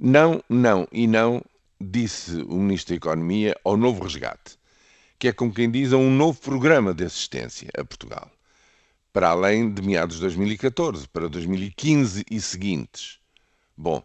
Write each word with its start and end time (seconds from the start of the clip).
Não, 0.00 0.40
não 0.48 0.86
e 0.92 1.08
não, 1.08 1.44
disse 1.80 2.36
o 2.42 2.54
Ministro 2.54 2.94
da 2.94 2.98
Economia 2.98 3.58
ao 3.64 3.76
novo 3.76 4.04
resgate, 4.04 4.56
que 5.18 5.26
é 5.26 5.32
como 5.32 5.52
quem 5.52 5.68
diz 5.68 5.92
a 5.92 5.96
um 5.96 6.08
novo 6.08 6.40
programa 6.40 6.94
de 6.94 7.02
assistência 7.02 7.68
a 7.76 7.84
Portugal, 7.84 8.30
para 9.12 9.30
além 9.30 9.74
de 9.74 9.82
meados 9.82 10.14
de 10.14 10.22
2014, 10.22 11.08
para 11.08 11.28
2015 11.28 12.24
e 12.30 12.40
seguintes. 12.40 13.18
Bom, 13.76 14.00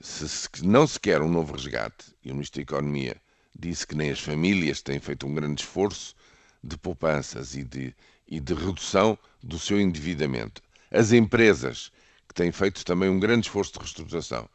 se, 0.00 0.48
não 0.62 0.86
se 0.86 1.00
quer 1.00 1.20
um 1.20 1.28
novo 1.28 1.54
resgate, 1.54 2.14
e 2.24 2.30
o 2.30 2.34
Ministro 2.34 2.60
da 2.60 2.62
Economia 2.62 3.16
disse 3.58 3.84
que 3.84 3.96
nem 3.96 4.10
as 4.10 4.20
famílias 4.20 4.82
têm 4.82 5.00
feito 5.00 5.26
um 5.26 5.34
grande 5.34 5.62
esforço 5.62 6.14
de 6.62 6.78
poupanças 6.78 7.56
e 7.56 7.64
de, 7.64 7.92
e 8.28 8.38
de 8.38 8.54
redução 8.54 9.18
do 9.42 9.58
seu 9.58 9.80
endividamento, 9.80 10.62
as 10.92 11.10
empresas 11.10 11.90
que 12.28 12.34
têm 12.34 12.52
feito 12.52 12.84
também 12.84 13.08
um 13.08 13.18
grande 13.18 13.48
esforço 13.48 13.72
de 13.72 13.80
reestruturação 13.80 14.48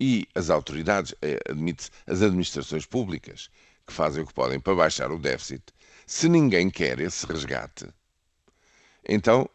e 0.00 0.26
as 0.34 0.50
autoridades, 0.50 1.14
eh, 1.22 1.38
admite 1.48 1.90
as 2.06 2.22
administrações 2.22 2.86
públicas, 2.86 3.50
que 3.86 3.92
fazem 3.92 4.22
o 4.22 4.26
que 4.26 4.34
podem 4.34 4.60
para 4.60 4.74
baixar 4.74 5.10
o 5.10 5.18
déficit, 5.18 5.62
se 6.06 6.28
ninguém 6.28 6.70
quer 6.70 7.00
esse 7.00 7.26
resgate, 7.26 7.86
então 9.08 9.48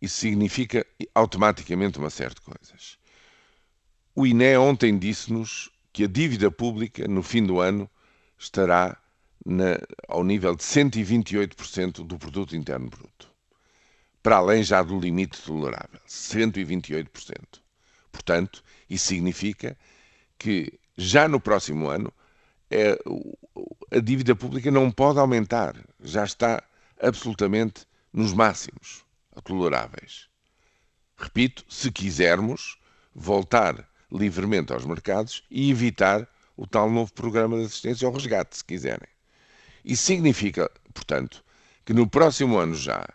isso 0.00 0.20
significa 0.20 0.86
automaticamente 1.14 1.98
uma 1.98 2.10
série 2.10 2.34
de 2.34 2.40
coisas. 2.40 2.98
O 4.14 4.26
INE 4.26 4.56
ontem 4.56 4.98
disse-nos 4.98 5.70
que 5.92 6.04
a 6.04 6.08
dívida 6.08 6.50
pública 6.50 7.06
no 7.08 7.22
fim 7.22 7.44
do 7.44 7.60
ano 7.60 7.88
estará 8.38 8.96
na, 9.44 9.78
ao 10.08 10.24
nível 10.24 10.54
de 10.54 10.62
128% 10.62 12.06
do 12.06 12.18
produto 12.18 12.56
interno 12.56 12.88
bruto, 12.88 13.28
para 14.22 14.36
além 14.36 14.62
já 14.62 14.82
do 14.82 14.98
limite 14.98 15.40
tolerável, 15.42 16.00
128%. 16.06 17.60
Portanto, 18.18 18.64
isso 18.90 19.06
significa 19.06 19.78
que 20.36 20.72
já 20.96 21.28
no 21.28 21.38
próximo 21.38 21.88
ano 21.88 22.12
é, 22.68 22.98
a 23.92 24.00
dívida 24.00 24.34
pública 24.34 24.72
não 24.72 24.90
pode 24.90 25.20
aumentar, 25.20 25.76
já 26.02 26.24
está 26.24 26.60
absolutamente 27.00 27.86
nos 28.12 28.34
máximos 28.34 29.04
toleráveis. 29.44 30.28
Repito, 31.16 31.64
se 31.68 31.92
quisermos 31.92 32.76
voltar 33.14 33.88
livremente 34.10 34.72
aos 34.72 34.84
mercados 34.84 35.44
e 35.48 35.70
evitar 35.70 36.28
o 36.56 36.66
tal 36.66 36.90
novo 36.90 37.12
programa 37.12 37.56
de 37.56 37.66
assistência 37.66 38.04
ao 38.04 38.12
resgate, 38.12 38.56
se 38.56 38.64
quiserem. 38.64 39.08
Isso 39.84 40.02
significa, 40.02 40.68
portanto, 40.92 41.44
que 41.84 41.94
no 41.94 42.08
próximo 42.08 42.58
ano 42.58 42.74
já, 42.74 43.08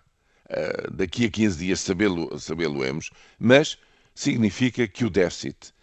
eh, 0.48 0.88
daqui 0.94 1.26
a 1.26 1.30
15 1.30 1.58
dias 1.58 1.82
sabê-lo 1.82 2.40
sabê 2.40 2.66
mas 3.38 3.78
significa 4.14 4.88
que 4.88 5.06
o 5.06 5.10
déficit 5.10 5.74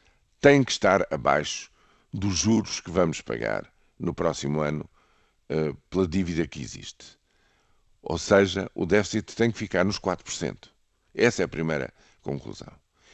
tem 0.41 0.65
que 0.65 0.73
estar 0.73 1.07
abaixo 1.11 1.71
dos 2.13 2.39
juros 2.39 2.81
que 2.81 2.91
vamos 2.91 3.21
pagar 3.21 3.71
no 3.99 4.15
próximo 4.15 4.61
ano 4.61 4.89
eh, 5.49 5.73
pela 5.89 6.07
dívida 6.07 6.47
que 6.47 6.63
existe. 6.63 7.19
Ou 8.03 8.19
seja, 8.19 8.71
o 8.75 8.87
déficit 8.87 9.37
tem 9.37 9.51
que 9.51 9.59
ficar 9.59 9.85
nos 9.85 9.99
4%. 9.99 10.69
Essa 11.15 11.43
é 11.43 11.45
a 11.45 11.49
primeira 11.49 11.93
conclusão. 12.23 12.73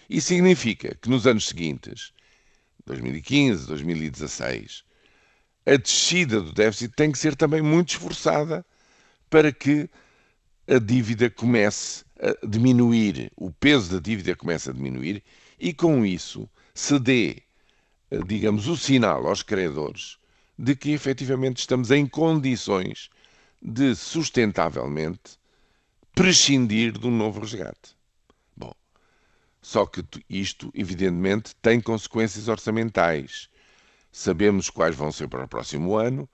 Isso 0.08 0.28
significa 0.28 0.94
que 0.94 1.08
nos 1.08 1.26
anos 1.26 1.48
seguintes, 1.48 2.12
2015, 2.84 3.66
2016, 3.66 4.84
a 5.66 5.76
descida 5.76 6.40
do 6.40 6.52
déficit 6.52 6.94
tem 6.94 7.10
que 7.10 7.18
ser 7.18 7.34
também 7.34 7.60
muito 7.60 7.90
esforçada 7.90 8.64
para 9.28 9.52
que 9.52 9.90
a 10.68 10.78
dívida 10.78 11.28
comece 11.28 12.04
diminuir, 12.46 13.30
o 13.36 13.50
peso 13.50 13.94
da 13.94 14.00
dívida 14.00 14.34
comece 14.34 14.70
a 14.70 14.72
diminuir 14.72 15.22
e 15.58 15.72
com 15.72 16.04
isso 16.04 16.48
se 16.74 16.98
dê, 16.98 17.42
digamos, 18.26 18.66
o 18.68 18.76
sinal 18.76 19.26
aos 19.26 19.42
credores 19.42 20.18
de 20.58 20.74
que 20.74 20.90
efetivamente 20.90 21.58
estamos 21.58 21.90
em 21.90 22.06
condições 22.06 23.10
de 23.60 23.94
sustentavelmente 23.94 25.38
prescindir 26.14 26.98
de 26.98 27.06
um 27.06 27.10
novo 27.10 27.40
resgate. 27.40 27.96
Só 29.66 29.84
que 29.84 30.04
isto, 30.30 30.70
evidentemente, 30.72 31.56
tem 31.56 31.80
consequências 31.80 32.46
orçamentais. 32.46 33.48
Sabemos 34.12 34.70
quais 34.70 34.94
vão 34.94 35.10
ser 35.10 35.26
para 35.26 35.44
o 35.44 35.48
próximo 35.48 35.96
ano, 35.96 36.28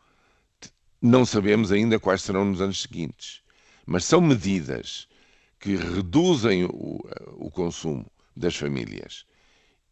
não 1.00 1.24
sabemos 1.24 1.72
ainda 1.72 1.98
quais 1.98 2.20
serão 2.20 2.44
nos 2.44 2.60
anos 2.60 2.82
seguintes. 2.82 3.40
Mas 3.86 4.04
são 4.04 4.20
medidas 4.20 5.08
que 5.62 5.76
reduzem 5.76 6.64
o, 6.64 7.00
o 7.36 7.48
consumo 7.48 8.04
das 8.36 8.56
famílias 8.56 9.24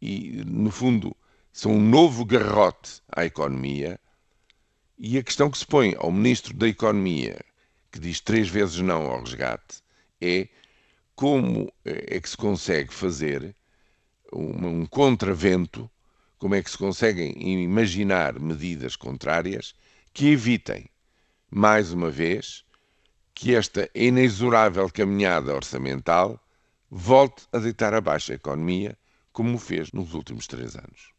e, 0.03 0.43
no 0.45 0.69
fundo, 0.69 1.17
são 1.53 1.75
um 1.75 1.81
novo 1.81 2.25
garrote 2.25 3.01
à 3.09 3.25
economia. 3.25 4.01
E 4.99 5.17
a 5.17 5.23
questão 5.23 5.49
que 5.49 5.57
se 5.57 5.65
põe 5.65 5.95
ao 5.97 6.11
Ministro 6.11 6.55
da 6.55 6.67
Economia, 6.67 7.39
que 7.93 8.01
diz 8.01 8.21
três 8.21 8.49
vezes 8.49 8.81
não 8.81 9.07
ao 9.07 9.21
resgate, 9.21 9.81
é 10.21 10.49
como 11.15 11.73
é 11.85 12.19
que 12.19 12.29
se 12.29 12.37
consegue 12.37 12.93
fazer 12.93 13.55
um, 14.33 14.81
um 14.81 14.87
contravento, 14.87 15.89
como 16.37 16.57
é 16.57 16.63
que 16.65 16.71
se 16.71 16.79
conseguem 16.79 17.33
imaginar 17.63 18.41
medidas 18.41 18.97
contrárias 18.97 19.73
que 20.13 20.31
evitem, 20.31 20.91
mais 21.49 21.93
uma 21.93 22.11
vez, 22.11 22.65
que 23.41 23.55
esta 23.55 23.89
inexorável 23.95 24.91
caminhada 24.91 25.55
orçamental 25.55 26.39
volte 26.91 27.49
a 27.51 27.59
deitar 27.59 27.95
abaixo 27.95 28.33
a 28.33 28.35
economia, 28.35 28.99
como 29.33 29.57
fez 29.57 29.93
nos 29.93 30.13
últimos 30.13 30.47
três 30.47 30.77
anos. 30.77 31.15